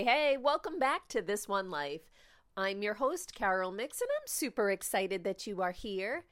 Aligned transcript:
Hey, 0.00 0.06
hey, 0.06 0.36
welcome 0.38 0.78
back 0.78 1.08
to 1.08 1.20
This 1.20 1.46
One 1.46 1.70
Life. 1.70 2.10
I'm 2.56 2.82
your 2.82 2.94
host, 2.94 3.34
Carol 3.34 3.70
Mix, 3.70 4.00
and 4.00 4.08
I'm 4.18 4.26
super 4.26 4.70
excited 4.70 5.24
that 5.24 5.46
you 5.46 5.60
are 5.60 5.72
here. 5.72 6.24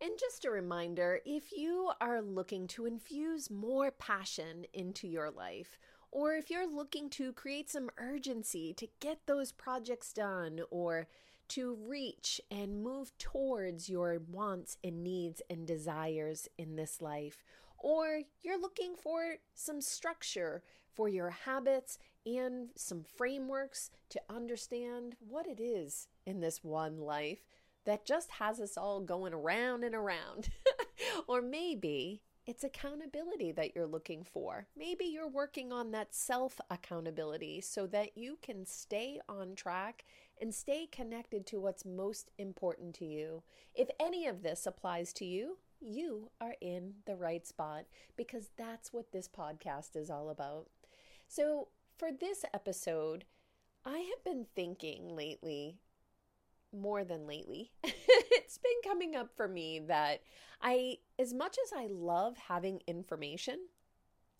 And 0.00 0.12
just 0.16 0.44
a 0.44 0.50
reminder 0.52 1.18
if 1.26 1.50
you 1.50 1.90
are 2.00 2.22
looking 2.22 2.68
to 2.68 2.86
infuse 2.86 3.50
more 3.50 3.90
passion 3.90 4.64
into 4.72 5.08
your 5.08 5.32
life, 5.32 5.76
or 6.12 6.34
if 6.34 6.50
you're 6.50 6.72
looking 6.72 7.10
to 7.10 7.32
create 7.32 7.68
some 7.68 7.90
urgency 7.98 8.72
to 8.74 8.86
get 9.00 9.18
those 9.26 9.50
projects 9.50 10.12
done, 10.12 10.60
or 10.70 11.08
to 11.48 11.76
reach 11.84 12.40
and 12.48 12.84
move 12.84 13.10
towards 13.18 13.88
your 13.88 14.22
wants 14.30 14.76
and 14.84 15.02
needs 15.02 15.42
and 15.50 15.66
desires 15.66 16.46
in 16.58 16.76
this 16.76 17.02
life, 17.02 17.42
or 17.76 18.20
you're 18.42 18.60
looking 18.60 18.94
for 18.94 19.38
some 19.52 19.80
structure 19.80 20.62
for 20.96 21.08
your 21.08 21.30
habits 21.30 21.98
and 22.24 22.70
some 22.74 23.04
frameworks 23.04 23.90
to 24.08 24.20
understand 24.28 25.14
what 25.20 25.46
it 25.46 25.60
is 25.60 26.08
in 26.26 26.40
this 26.40 26.64
one 26.64 26.98
life 26.98 27.44
that 27.84 28.04
just 28.04 28.32
has 28.32 28.58
us 28.58 28.76
all 28.76 29.00
going 29.00 29.32
around 29.32 29.84
and 29.84 29.94
around. 29.94 30.48
or 31.28 31.40
maybe 31.40 32.22
it's 32.46 32.64
accountability 32.64 33.52
that 33.52 33.74
you're 33.74 33.86
looking 33.86 34.24
for. 34.24 34.66
Maybe 34.76 35.04
you're 35.04 35.28
working 35.28 35.72
on 35.72 35.90
that 35.92 36.14
self 36.14 36.60
accountability 36.70 37.60
so 37.60 37.86
that 37.88 38.16
you 38.16 38.38
can 38.42 38.66
stay 38.66 39.20
on 39.28 39.54
track 39.54 40.04
and 40.40 40.54
stay 40.54 40.86
connected 40.86 41.46
to 41.46 41.60
what's 41.60 41.84
most 41.84 42.30
important 42.38 42.94
to 42.96 43.04
you. 43.04 43.42
If 43.74 43.88
any 43.98 44.26
of 44.26 44.42
this 44.42 44.66
applies 44.66 45.12
to 45.14 45.24
you, 45.24 45.58
you 45.80 46.30
are 46.40 46.54
in 46.60 46.94
the 47.06 47.16
right 47.16 47.46
spot 47.46 47.84
because 48.16 48.50
that's 48.56 48.92
what 48.92 49.12
this 49.12 49.28
podcast 49.28 49.96
is 49.96 50.10
all 50.10 50.30
about. 50.30 50.68
So, 51.28 51.68
for 51.96 52.10
this 52.12 52.44
episode, 52.54 53.24
I 53.84 53.98
have 53.98 54.24
been 54.24 54.46
thinking 54.54 55.14
lately, 55.14 55.78
more 56.72 57.04
than 57.04 57.26
lately, 57.26 57.72
it's 57.84 58.58
been 58.58 58.80
coming 58.84 59.16
up 59.16 59.30
for 59.36 59.48
me 59.48 59.80
that 59.86 60.22
I, 60.60 60.98
as 61.18 61.32
much 61.32 61.56
as 61.64 61.72
I 61.76 61.86
love 61.90 62.36
having 62.36 62.82
information, 62.86 63.58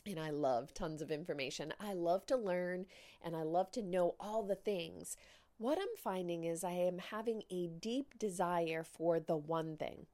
and 0.07 0.21
I 0.21 0.31
love 0.31 0.73
tons 0.73 1.03
of 1.03 1.11
information, 1.11 1.75
I 1.81 1.93
love 1.93 2.27
to 2.27 2.37
learn 2.37 2.87
and 3.23 3.35
I 3.35 3.43
love 3.43 3.71
to 3.73 3.83
know 3.83 4.15
all 4.21 4.43
the 4.43 4.55
things. 4.55 5.17
What 5.59 5.79
I'm 5.79 5.97
finding 5.97 6.45
is 6.45 6.63
I 6.63 6.73
am 6.73 6.99
having 6.99 7.43
a 7.51 7.67
deep 7.67 8.19
desire 8.19 8.85
for 8.85 9.19
the 9.19 9.37
one 9.37 9.77
thing. 9.77 10.07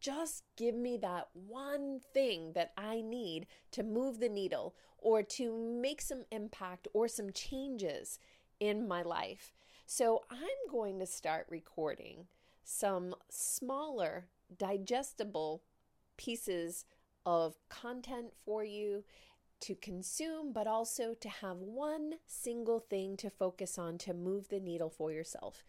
Just 0.00 0.44
give 0.56 0.74
me 0.74 0.96
that 0.98 1.28
one 1.34 2.00
thing 2.14 2.52
that 2.54 2.72
I 2.76 3.02
need 3.02 3.46
to 3.72 3.82
move 3.82 4.18
the 4.18 4.28
needle 4.28 4.74
or 4.98 5.22
to 5.22 5.56
make 5.56 6.00
some 6.00 6.24
impact 6.30 6.88
or 6.92 7.06
some 7.08 7.30
changes 7.32 8.18
in 8.58 8.88
my 8.88 9.02
life. 9.02 9.52
So 9.86 10.22
I'm 10.30 10.70
going 10.70 10.98
to 11.00 11.06
start 11.06 11.46
recording 11.50 12.26
some 12.64 13.14
smaller, 13.28 14.26
digestible 14.56 15.62
pieces 16.16 16.84
of 17.26 17.56
content 17.68 18.32
for 18.44 18.64
you 18.64 19.04
to 19.60 19.74
consume, 19.74 20.52
but 20.52 20.66
also 20.66 21.14
to 21.14 21.28
have 21.28 21.58
one 21.58 22.14
single 22.26 22.80
thing 22.80 23.16
to 23.18 23.28
focus 23.28 23.78
on 23.78 23.98
to 23.98 24.14
move 24.14 24.48
the 24.48 24.60
needle 24.60 24.90
for 24.90 25.12
yourself. 25.12 25.62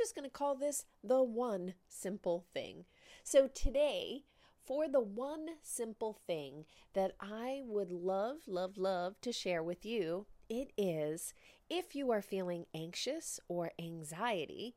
Just 0.00 0.14
going 0.14 0.24
to 0.24 0.30
call 0.30 0.54
this 0.54 0.86
the 1.04 1.22
one 1.22 1.74
simple 1.86 2.46
thing. 2.54 2.86
So 3.22 3.48
today, 3.48 4.24
for 4.64 4.88
the 4.88 5.00
one 5.00 5.46
simple 5.62 6.18
thing 6.26 6.64
that 6.94 7.12
I 7.20 7.60
would 7.66 7.90
love, 7.90 8.38
love, 8.46 8.78
love 8.78 9.20
to 9.20 9.30
share 9.30 9.62
with 9.62 9.84
you, 9.84 10.24
it 10.48 10.72
is 10.78 11.34
if 11.68 11.94
you 11.94 12.10
are 12.12 12.22
feeling 12.22 12.64
anxious 12.74 13.40
or 13.46 13.72
anxiety, 13.78 14.74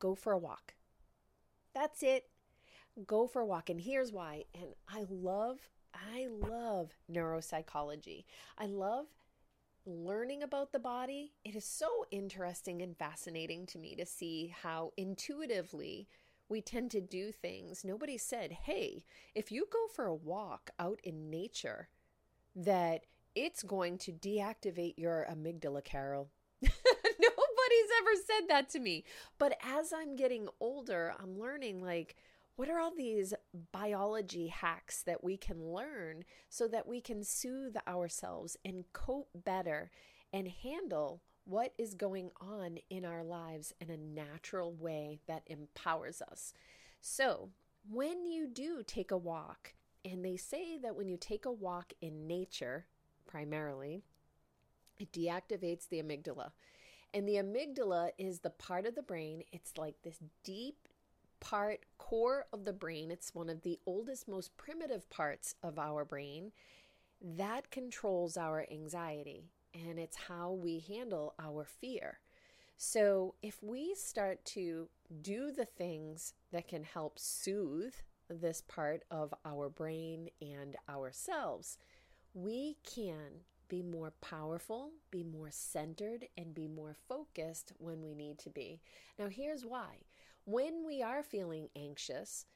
go 0.00 0.16
for 0.16 0.32
a 0.32 0.38
walk. 0.38 0.74
That's 1.72 2.02
it. 2.02 2.24
Go 3.06 3.28
for 3.28 3.42
a 3.42 3.46
walk. 3.46 3.70
And 3.70 3.80
here's 3.80 4.10
why. 4.10 4.42
And 4.52 4.74
I 4.88 5.04
love, 5.08 5.60
I 5.94 6.26
love 6.28 6.90
neuropsychology. 7.08 8.24
I 8.58 8.66
love 8.66 9.06
learning 9.86 10.42
about 10.42 10.72
the 10.72 10.78
body. 10.78 11.32
It 11.44 11.56
is 11.56 11.64
so 11.64 12.06
interesting 12.10 12.82
and 12.82 12.96
fascinating 12.96 13.66
to 13.66 13.78
me 13.78 13.94
to 13.96 14.06
see 14.06 14.54
how 14.62 14.92
intuitively 14.96 16.08
we 16.48 16.60
tend 16.60 16.90
to 16.90 17.00
do 17.00 17.32
things. 17.32 17.84
Nobody 17.84 18.18
said, 18.18 18.52
hey, 18.64 19.04
if 19.34 19.52
you 19.52 19.66
go 19.72 19.86
for 19.94 20.06
a 20.06 20.14
walk 20.14 20.70
out 20.78 21.00
in 21.04 21.30
nature, 21.30 21.88
that 22.56 23.06
it's 23.34 23.62
going 23.62 23.98
to 23.98 24.12
deactivate 24.12 24.94
your 24.96 25.26
amygdala, 25.30 25.84
Carol. 25.84 26.30
Nobody's 26.62 27.90
ever 28.00 28.10
said 28.26 28.48
that 28.48 28.68
to 28.70 28.80
me. 28.80 29.04
But 29.38 29.56
as 29.64 29.92
I'm 29.92 30.16
getting 30.16 30.48
older, 30.60 31.14
I'm 31.20 31.38
learning 31.38 31.82
like, 31.82 32.16
what 32.60 32.68
are 32.68 32.78
all 32.78 32.92
these 32.94 33.32
biology 33.72 34.48
hacks 34.48 35.02
that 35.04 35.24
we 35.24 35.34
can 35.34 35.72
learn 35.72 36.22
so 36.50 36.68
that 36.68 36.86
we 36.86 37.00
can 37.00 37.24
soothe 37.24 37.74
ourselves 37.88 38.54
and 38.66 38.84
cope 38.92 39.30
better 39.34 39.90
and 40.30 40.46
handle 40.46 41.22
what 41.46 41.72
is 41.78 41.94
going 41.94 42.30
on 42.38 42.76
in 42.90 43.06
our 43.06 43.24
lives 43.24 43.72
in 43.80 43.88
a 43.88 43.96
natural 43.96 44.74
way 44.74 45.20
that 45.26 45.42
empowers 45.46 46.20
us. 46.20 46.52
So, 47.00 47.48
when 47.90 48.26
you 48.26 48.46
do 48.46 48.82
take 48.86 49.10
a 49.10 49.16
walk, 49.16 49.72
and 50.04 50.22
they 50.22 50.36
say 50.36 50.76
that 50.82 50.94
when 50.94 51.08
you 51.08 51.16
take 51.16 51.46
a 51.46 51.50
walk 51.50 51.94
in 52.02 52.26
nature, 52.26 52.84
primarily, 53.26 54.02
it 54.98 55.10
deactivates 55.12 55.88
the 55.88 56.02
amygdala. 56.02 56.50
And 57.14 57.26
the 57.26 57.36
amygdala 57.36 58.10
is 58.18 58.40
the 58.40 58.50
part 58.50 58.84
of 58.84 58.96
the 58.96 59.02
brain, 59.02 59.44
it's 59.50 59.78
like 59.78 59.94
this 60.02 60.18
deep 60.44 60.89
part, 61.40 61.80
core 61.98 62.46
of 62.52 62.64
the 62.64 62.72
brain. 62.72 63.10
It's 63.10 63.34
one 63.34 63.48
of 63.48 63.62
the 63.62 63.78
oldest, 63.86 64.28
most 64.28 64.56
primitive 64.56 65.08
parts 65.10 65.54
of 65.62 65.78
our 65.78 66.04
brain 66.04 66.52
that 67.22 67.70
controls 67.70 68.36
our 68.36 68.66
anxiety 68.70 69.44
and 69.74 69.98
it's 69.98 70.16
how 70.16 70.52
we 70.52 70.80
handle 70.80 71.34
our 71.38 71.64
fear. 71.64 72.18
So, 72.76 73.34
if 73.42 73.62
we 73.62 73.94
start 73.94 74.44
to 74.46 74.88
do 75.20 75.52
the 75.52 75.66
things 75.66 76.32
that 76.50 76.66
can 76.66 76.82
help 76.82 77.18
soothe 77.18 77.94
this 78.28 78.62
part 78.62 79.02
of 79.10 79.34
our 79.44 79.68
brain 79.68 80.30
and 80.40 80.76
ourselves, 80.88 81.76
we 82.32 82.78
can 82.84 83.42
be 83.68 83.82
more 83.82 84.12
powerful, 84.20 84.92
be 85.10 85.22
more 85.22 85.50
centered, 85.50 86.26
and 86.38 86.54
be 86.54 86.66
more 86.66 86.96
focused 87.06 87.72
when 87.78 88.02
we 88.02 88.14
need 88.14 88.38
to 88.38 88.50
be. 88.50 88.80
Now, 89.18 89.28
here's 89.28 89.64
why 89.64 89.98
when 90.50 90.84
we 90.84 91.02
are 91.02 91.22
feeling 91.22 91.68
anxious, 91.76 92.46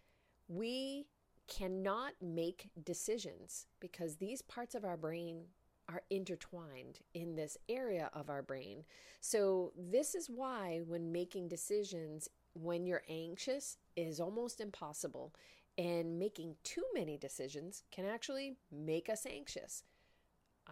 we 0.49 1.07
cannot 1.47 2.13
make 2.21 2.71
decisions 2.83 3.67
because 3.81 4.17
these 4.17 4.43
parts 4.43 4.75
of 4.75 4.85
our 4.85 4.97
brain 4.97 5.45
are 5.89 6.03
intertwined 6.11 7.01
in 7.13 7.37
this 7.37 7.57
area 7.69 8.11
of 8.15 8.31
our 8.31 8.43
brain. 8.43 8.85
So, 9.21 9.73
this 9.77 10.15
is 10.15 10.31
why 10.31 10.81
when 10.87 11.13
making 11.13 11.49
decisions 11.49 12.29
when 12.55 12.87
you're 12.87 13.03
anxious 13.09 13.77
is 13.97 14.21
almost 14.21 14.61
impossible, 14.61 15.35
and 15.77 16.19
making 16.19 16.55
too 16.63 16.85
many 16.95 17.19
decisions 17.19 17.83
can 17.91 18.07
actually 18.07 18.57
make 18.71 19.09
us 19.09 19.27
anxious. 19.27 19.83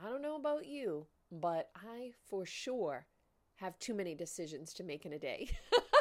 I 0.01 0.09
don't 0.09 0.23
know 0.23 0.37
about 0.37 0.67
you, 0.67 1.07
but 1.31 1.71
I 1.75 2.13
for 2.29 2.47
sure 2.47 3.07
have 3.57 3.79
too 3.79 3.95
many 3.95 4.15
decisions 4.15 4.73
to 4.75 4.85
make 4.85 5.05
in 5.05 5.13
a 5.13 5.19
day. 5.19 5.51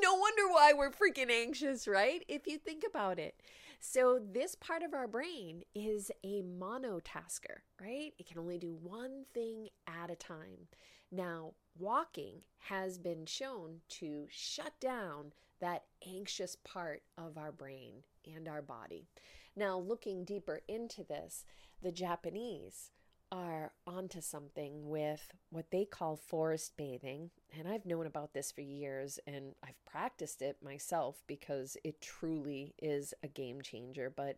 no 0.00 0.14
wonder 0.14 0.48
why 0.48 0.72
we're 0.72 0.90
freaking 0.90 1.30
anxious, 1.30 1.86
right? 1.86 2.24
If 2.28 2.46
you 2.46 2.58
think 2.58 2.84
about 2.88 3.18
it. 3.18 3.40
So, 3.84 4.20
this 4.32 4.54
part 4.54 4.84
of 4.84 4.94
our 4.94 5.08
brain 5.08 5.64
is 5.74 6.12
a 6.22 6.42
monotasker, 6.42 7.62
right? 7.80 8.12
It 8.16 8.28
can 8.28 8.38
only 8.38 8.58
do 8.58 8.78
one 8.80 9.24
thing 9.34 9.70
at 9.88 10.08
a 10.08 10.14
time. 10.14 10.68
Now, 11.10 11.54
walking 11.76 12.42
has 12.68 12.96
been 12.98 13.26
shown 13.26 13.80
to 14.00 14.28
shut 14.30 14.72
down 14.80 15.32
that 15.60 15.84
anxious 16.06 16.56
part 16.64 17.02
of 17.18 17.36
our 17.36 17.50
brain 17.50 18.04
and 18.24 18.46
our 18.46 18.62
body. 18.62 19.08
Now, 19.56 19.78
looking 19.78 20.24
deeper 20.24 20.60
into 20.68 21.02
this, 21.02 21.44
the 21.82 21.92
Japanese 21.92 22.92
are 23.32 23.72
onto 23.86 24.20
something 24.20 24.88
with 24.88 25.32
what 25.50 25.70
they 25.70 25.86
call 25.86 26.16
forest 26.16 26.76
bathing. 26.76 27.30
And 27.58 27.66
I've 27.66 27.86
known 27.86 28.06
about 28.06 28.34
this 28.34 28.52
for 28.52 28.60
years 28.60 29.18
and 29.26 29.54
I've 29.66 29.82
practiced 29.86 30.42
it 30.42 30.58
myself 30.62 31.22
because 31.26 31.78
it 31.82 32.02
truly 32.02 32.74
is 32.80 33.14
a 33.22 33.28
game 33.28 33.62
changer. 33.62 34.12
But 34.14 34.36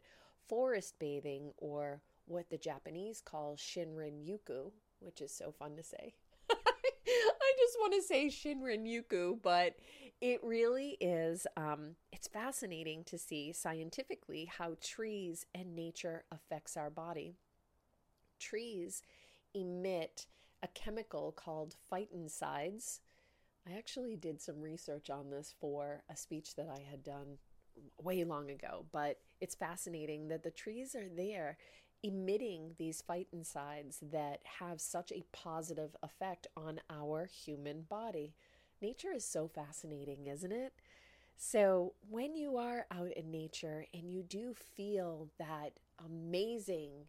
forest 0.49 0.95
bathing, 0.99 1.53
or 1.59 2.03
what 2.27 2.51
the 2.51 2.59
Japanese 2.59 3.21
call 3.21 3.57
Shinrin 3.57 4.25
Yoku, 4.25 4.71
which 5.01 5.21
is 5.21 5.33
so 5.33 5.51
fun 5.51 5.77
to 5.77 5.83
say. 5.83 6.15
I 6.51 7.53
just 7.59 7.77
want 7.81 7.95
to 7.95 8.03
say 8.03 8.27
Shinrin 8.27 8.87
Yoku, 8.87 9.39
but 9.43 9.75
it 10.21 10.41
really 10.43 10.97
is, 11.01 11.47
um, 11.57 11.97
it's 12.13 12.29
fascinating 12.29 13.05
to 13.05 13.19
see 13.19 13.53
scientifically 13.53 14.51
how 14.59 14.77
trees 14.81 15.45
and 15.55 15.75
nature 15.75 16.25
affects 16.31 16.77
our 16.77 16.91
body 16.91 17.37
trees 18.45 19.03
emit 19.55 20.27
a 20.63 20.69
chemical 20.69 21.33
called 21.33 21.75
phytoncides. 21.91 23.01
I 23.67 23.77
actually 23.77 24.17
did 24.17 24.41
some 24.41 24.61
research 24.61 25.11
on 25.11 25.31
this 25.31 25.55
for 25.59 26.03
a 26.11 26.17
speech 26.17 26.55
that 26.57 26.69
I 26.69 26.81
had 26.91 27.03
done 27.03 27.39
way 28.03 28.25
long 28.25 28.51
ago, 28.51 28.87
but 28.93 29.19
it's 29.41 29.55
fascinating 29.55 30.29
that 30.29 30.43
the 30.43 30.51
trees 30.51 30.95
are 30.95 31.09
there 31.09 31.57
emitting 32.03 32.75
these 32.79 33.03
phytoncides 33.09 33.99
that 34.13 34.41
have 34.61 34.81
such 34.81 35.11
a 35.11 35.25
positive 35.33 35.97
effect 36.03 36.47
on 36.57 36.81
our 36.91 37.27
human 37.27 37.83
body. 37.83 38.35
Nature 38.83 39.13
is 39.15 39.25
so 39.25 39.49
fascinating, 39.49 40.27
isn't 40.27 40.53
it? 40.53 40.75
So, 41.37 41.95
when 42.09 42.37
you 42.37 42.59
are 42.59 42.87
out 42.91 43.13
in 43.13 43.31
nature 43.31 43.87
and 43.93 44.09
you 44.09 44.23
do 44.23 44.55
feel 44.55 45.31
that 45.39 45.81
amazing 46.05 47.07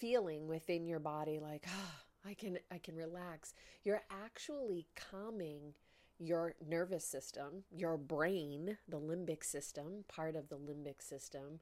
feeling 0.00 0.48
within 0.48 0.86
your 0.86 0.98
body 0.98 1.38
like, 1.38 1.66
ah, 1.68 1.70
oh, 1.70 2.28
I 2.30 2.34
can 2.34 2.58
I 2.72 2.78
can 2.78 2.96
relax. 2.96 3.54
You're 3.84 4.02
actually 4.10 4.86
calming 5.10 5.74
your 6.18 6.54
nervous 6.66 7.04
system, 7.04 7.64
your 7.70 7.96
brain, 7.96 8.76
the 8.88 9.00
limbic 9.00 9.44
system, 9.44 10.04
part 10.08 10.36
of 10.36 10.48
the 10.48 10.56
limbic 10.56 11.00
system, 11.00 11.60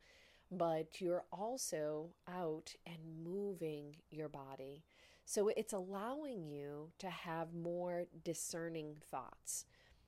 but 0.51 1.01
you're 1.01 1.25
also 1.33 2.11
out 2.29 2.75
and 2.87 2.99
moving 3.25 3.97
your 4.11 4.29
body. 4.29 4.83
So 5.25 5.49
it's 5.49 5.73
allowing 5.73 6.49
you 6.49 6.91
to 6.99 7.11
have 7.11 7.55
more 7.55 8.07
discerning 8.25 8.97
thoughts. 9.11 9.67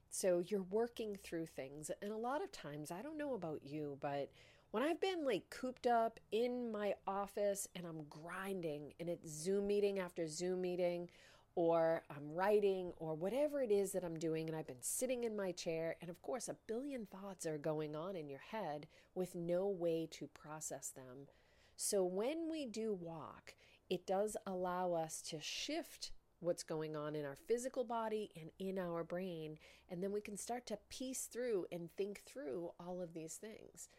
So 0.09 0.43
you're 0.45 0.63
working 0.63 1.15
through 1.15 1.45
things. 1.45 1.91
And 2.01 2.11
a 2.11 2.17
lot 2.17 2.43
of 2.43 2.51
times, 2.51 2.91
I 2.91 3.01
don't 3.01 3.17
know 3.17 3.35
about 3.35 3.61
you, 3.63 3.97
but 4.01 4.31
when 4.71 4.83
I've 4.83 5.01
been 5.01 5.25
like 5.25 5.49
cooped 5.49 5.85
up 5.85 6.19
in 6.31 6.71
my 6.71 6.95
office 7.05 7.67
and 7.75 7.85
I'm 7.85 8.03
grinding 8.09 8.93
and 8.99 9.09
it's 9.09 9.29
Zoom 9.29 9.67
meeting 9.67 9.99
after 9.99 10.27
Zoom 10.27 10.61
meeting, 10.61 11.09
or 11.55 12.01
I'm 12.09 12.33
writing, 12.33 12.93
or 12.97 13.13
whatever 13.13 13.61
it 13.61 13.71
is 13.71 13.91
that 13.91 14.05
I'm 14.05 14.17
doing, 14.17 14.47
and 14.47 14.57
I've 14.57 14.67
been 14.67 14.77
sitting 14.79 15.25
in 15.25 15.35
my 15.35 15.51
chair, 15.51 15.97
and 15.99 16.09
of 16.09 16.21
course, 16.21 16.47
a 16.47 16.55
billion 16.65 17.05
thoughts 17.05 17.45
are 17.45 17.57
going 17.57 17.93
on 17.93 18.15
in 18.15 18.29
your 18.29 18.39
head 18.39 18.87
with 19.15 19.35
no 19.35 19.67
way 19.67 20.07
to 20.11 20.27
process 20.27 20.89
them. 20.89 21.27
So 21.75 22.05
when 22.05 22.49
we 22.49 22.65
do 22.65 22.93
walk, 22.93 23.53
it 23.89 24.07
does 24.07 24.37
allow 24.47 24.93
us 24.93 25.21
to 25.23 25.41
shift 25.41 26.11
what's 26.39 26.63
going 26.63 26.95
on 26.95 27.15
in 27.15 27.25
our 27.25 27.37
physical 27.47 27.83
body 27.83 28.31
and 28.39 28.51
in 28.57 28.79
our 28.79 29.03
brain. 29.03 29.57
And 29.89 30.01
then 30.01 30.13
we 30.13 30.21
can 30.21 30.37
start 30.37 30.65
to 30.67 30.79
piece 30.89 31.25
through 31.25 31.65
and 31.71 31.89
think 31.97 32.21
through 32.25 32.71
all 32.79 33.01
of 33.01 33.13
these 33.13 33.35
things. 33.35 33.89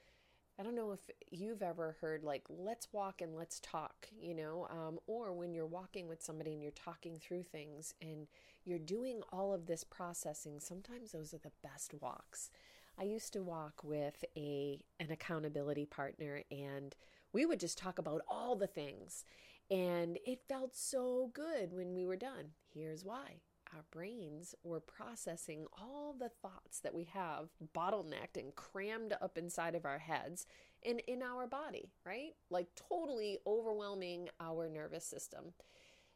I 0.59 0.63
don't 0.63 0.75
know 0.75 0.93
if 0.93 1.01
you've 1.31 1.63
ever 1.63 1.97
heard 2.01 2.23
like, 2.23 2.43
let's 2.49 2.93
walk 2.93 3.23
and 3.23 3.35
let's 3.35 3.59
talk, 3.61 4.09
you 4.21 4.35
know, 4.35 4.67
um, 4.71 4.99
or 5.07 5.33
when 5.33 5.55
you're 5.55 5.67
walking 5.67 6.09
with 6.09 6.23
somebody 6.23 6.53
and 6.53 6.63
you're 6.63 6.71
talking 6.73 7.19
through 7.19 7.45
things 7.45 7.95
and 8.03 8.27
you're 8.65 8.79
doing 8.79 9.23
all 9.33 9.55
of 9.55 9.67
this 9.67 9.83
processing, 9.83 10.61
sometimes 10.61 11.13
those 11.13 11.33
are 11.33 11.39
the 11.39 11.53
best 11.63 11.95
walks. 12.01 12.51
I 12.99 13.05
used 13.05 13.33
to 13.33 13.43
walk 13.43 13.83
with 13.83 14.25
a 14.37 14.85
an 15.01 15.11
accountability 15.11 15.87
partner 15.87 16.43
and 16.51 16.95
we 17.33 17.47
would 17.47 17.59
just 17.59 17.79
talk 17.79 17.99
about 17.99 18.21
all 18.29 18.55
the 18.55 18.67
things 18.67 19.25
and 19.71 20.19
it 20.27 20.43
felt 20.49 20.77
so 20.77 21.31
good 21.33 21.73
when 21.73 21.95
we 21.95 22.05
were 22.05 22.17
done. 22.17 22.51
Here's 22.75 23.05
why 23.05 23.41
our 23.75 23.85
brains 23.91 24.55
were 24.63 24.81
processing 24.81 25.67
all 25.81 26.15
the 26.19 26.29
thoughts 26.29 26.81
that 26.81 26.95
we 26.95 27.05
have 27.05 27.49
bottlenecked 27.75 28.37
and 28.37 28.55
crammed 28.55 29.15
up 29.21 29.39
inside 29.39 29.75
of 29.75 29.85
our 29.85 29.99
heads 29.99 30.47
and 30.85 31.01
in 31.07 31.23
our 31.23 31.47
body, 31.47 31.91
right? 32.05 32.35
Like 32.51 32.69
totally 32.77 33.39
overwhelming 33.47 34.29
our 34.41 34.69
nervous 34.69 35.05
system. 35.05 35.55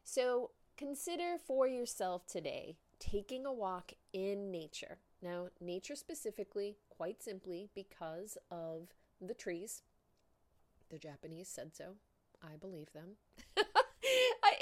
So 0.03 0.51
consider 0.77 1.37
for 1.45 1.67
yourself 1.67 2.27
today 2.27 2.77
taking 2.99 3.45
a 3.45 3.53
walk 3.53 3.93
in 4.13 4.51
nature. 4.51 4.99
Now, 5.21 5.47
nature 5.59 5.95
specifically, 5.95 6.77
quite 6.89 7.23
simply, 7.23 7.69
because 7.73 8.37
of 8.51 8.89
the 9.19 9.33
trees. 9.33 9.81
The 10.89 10.99
Japanese 10.99 11.47
said 11.47 11.75
so. 11.75 11.95
I 12.43 12.55
believe 12.55 12.91
them. 12.93 13.17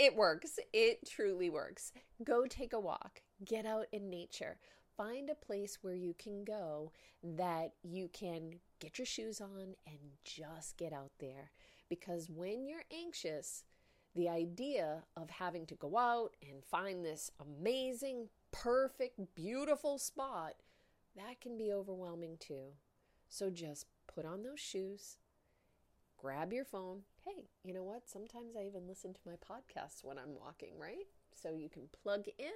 it 0.05 0.15
works. 0.15 0.59
It 0.71 1.09
truly 1.09 1.49
works. 1.49 1.91
Go 2.23 2.45
take 2.45 2.73
a 2.73 2.79
walk, 2.79 3.21
get 3.43 3.65
out 3.65 3.87
in 3.91 4.09
nature. 4.09 4.57
Find 4.95 5.29
a 5.29 5.35
place 5.35 5.79
where 5.81 5.95
you 5.95 6.13
can 6.13 6.45
go 6.45 6.91
that 7.21 7.73
you 7.83 8.07
can 8.13 8.59
get 8.79 8.97
your 8.97 9.05
shoes 9.05 9.41
on 9.41 9.75
and 9.85 9.97
just 10.23 10.77
get 10.77 10.93
out 10.93 11.11
there. 11.19 11.51
Because 11.89 12.29
when 12.29 12.65
you're 12.67 12.85
anxious, 12.93 13.63
the 14.15 14.29
idea 14.29 15.03
of 15.17 15.29
having 15.29 15.65
to 15.65 15.75
go 15.75 15.97
out 15.97 16.35
and 16.47 16.63
find 16.63 17.03
this 17.03 17.31
amazing, 17.41 18.29
perfect, 18.51 19.19
beautiful 19.35 19.97
spot, 19.97 20.53
that 21.17 21.41
can 21.41 21.57
be 21.57 21.73
overwhelming 21.73 22.37
too. 22.39 22.73
So 23.27 23.49
just 23.49 23.87
put 24.07 24.25
on 24.25 24.43
those 24.43 24.59
shoes, 24.59 25.17
grab 26.25 26.51
your 26.51 26.65
phone. 26.65 27.01
Hey, 27.23 27.49
you 27.63 27.71
know 27.71 27.83
what? 27.83 28.09
Sometimes 28.09 28.55
I 28.55 28.63
even 28.65 28.87
listen 28.87 29.13
to 29.13 29.19
my 29.27 29.33
podcasts 29.33 30.03
when 30.03 30.17
I'm 30.17 30.33
walking, 30.33 30.71
right? 30.79 31.05
So 31.35 31.53
you 31.53 31.69
can 31.69 31.83
plug 32.01 32.25
in, 32.39 32.51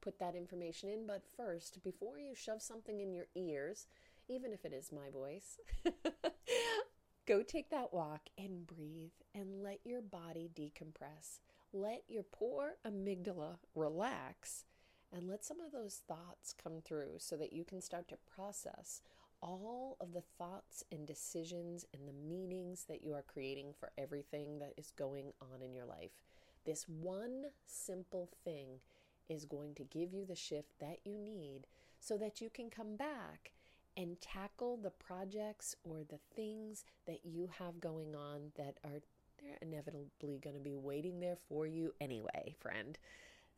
put 0.00 0.20
that 0.20 0.36
information 0.36 0.90
in. 0.90 1.04
But 1.04 1.24
first, 1.36 1.82
before 1.82 2.20
you 2.20 2.36
shove 2.36 2.62
something 2.62 3.00
in 3.00 3.12
your 3.12 3.26
ears, 3.34 3.88
even 4.28 4.52
if 4.52 4.64
it 4.64 4.72
is 4.72 4.92
my 4.92 5.10
voice, 5.12 5.58
go 7.26 7.42
take 7.42 7.68
that 7.70 7.92
walk 7.92 8.28
and 8.38 8.64
breathe 8.64 9.10
and 9.34 9.64
let 9.64 9.80
your 9.82 10.00
body 10.00 10.48
decompress. 10.54 11.40
Let 11.72 12.04
your 12.06 12.22
poor 12.22 12.74
amygdala 12.86 13.56
relax 13.74 14.66
and 15.12 15.28
let 15.28 15.44
some 15.44 15.60
of 15.60 15.72
those 15.72 16.00
thoughts 16.06 16.54
come 16.62 16.80
through 16.80 17.16
so 17.18 17.36
that 17.38 17.52
you 17.52 17.64
can 17.64 17.80
start 17.80 18.06
to 18.10 18.18
process 18.36 19.00
all 19.44 19.98
of 20.00 20.14
the 20.14 20.22
thoughts 20.38 20.82
and 20.90 21.06
decisions 21.06 21.84
and 21.92 22.08
the 22.08 22.28
meanings 22.28 22.86
that 22.88 23.04
you 23.04 23.12
are 23.12 23.22
creating 23.22 23.74
for 23.78 23.92
everything 23.98 24.58
that 24.58 24.72
is 24.78 24.90
going 24.96 25.32
on 25.40 25.62
in 25.62 25.74
your 25.74 25.84
life. 25.84 26.22
This 26.64 26.88
one 26.88 27.44
simple 27.66 28.30
thing 28.42 28.80
is 29.28 29.44
going 29.44 29.74
to 29.74 29.84
give 29.84 30.14
you 30.14 30.24
the 30.24 30.34
shift 30.34 30.72
that 30.80 30.98
you 31.04 31.18
need 31.18 31.66
so 32.00 32.16
that 32.16 32.40
you 32.40 32.48
can 32.48 32.70
come 32.70 32.96
back 32.96 33.52
and 33.96 34.20
tackle 34.20 34.78
the 34.78 34.90
projects 34.90 35.76
or 35.84 35.98
the 36.08 36.18
things 36.34 36.84
that 37.06 37.20
you 37.22 37.48
have 37.58 37.80
going 37.80 38.14
on 38.14 38.50
that 38.56 38.78
are 38.82 39.00
they're 39.42 39.58
inevitably 39.60 40.40
going 40.42 40.56
to 40.56 40.62
be 40.62 40.74
waiting 40.74 41.20
there 41.20 41.36
for 41.48 41.66
you 41.66 41.92
anyway, 42.00 42.54
friend. 42.58 42.96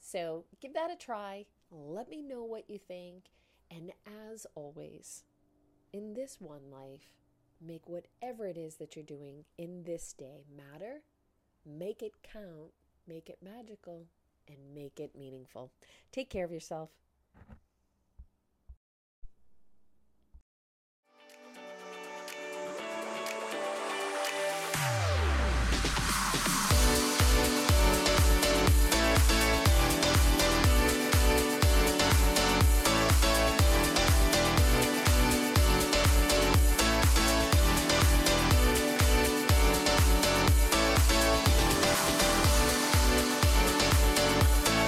So, 0.01 0.45
give 0.61 0.75
that 0.75 0.91
a 0.91 0.97
try. 0.97 1.47
Let 1.71 2.11
me 2.11 2.23
know 2.23 2.43
what 2.43 2.69
you 2.69 2.79
think. 2.79 3.31
And 3.71 3.93
as 4.31 4.47
always, 4.55 5.23
in 5.97 6.15
this 6.15 6.37
one 6.41 6.71
life, 6.71 7.15
make 7.61 7.89
whatever 7.89 8.47
it 8.47 8.59
is 8.59 8.77
that 8.77 8.95
you're 8.95 9.05
doing 9.05 9.45
in 9.57 9.85
this 9.85 10.13
day 10.13 10.45
matter, 10.55 11.01
make 11.65 12.03
it 12.03 12.13
count, 12.23 12.73
make 13.09 13.31
it 13.31 13.39
magical, 13.43 14.05
and 14.47 14.59
make 14.75 15.01
it 15.01 15.17
meaningful. 15.19 15.71
Take 16.13 16.29
care 16.29 16.45
of 16.45 16.53
yourself. 16.53 16.91